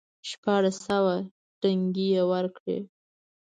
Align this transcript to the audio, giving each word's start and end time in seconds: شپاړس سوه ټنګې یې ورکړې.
شپاړس 0.29 0.77
سوه 0.87 1.15
ټنګې 1.61 2.05
یې 2.15 2.23
ورکړې. 2.31 2.79